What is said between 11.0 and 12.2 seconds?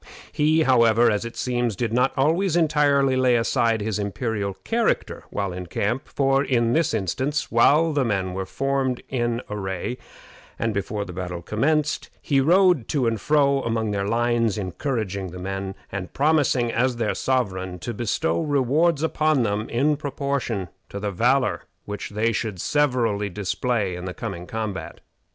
the battle commenced,